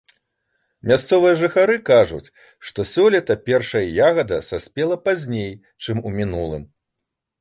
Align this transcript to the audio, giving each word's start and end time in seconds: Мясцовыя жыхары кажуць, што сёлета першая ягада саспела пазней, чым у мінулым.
Мясцовыя 0.91 1.33
жыхары 1.41 1.75
кажуць, 1.89 2.31
што 2.69 2.85
сёлета 2.93 3.37
першая 3.49 3.83
ягада 4.09 4.41
саспела 4.49 4.97
пазней, 5.09 5.51
чым 5.85 5.97
у 6.11 6.19
мінулым. 6.19 6.63